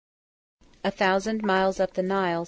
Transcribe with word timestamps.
A 0.83 0.89
Thousand 0.89 1.43
Miles 1.43 1.79
Up 1.79 1.93
The 1.93 2.01
Nile. 2.01 2.39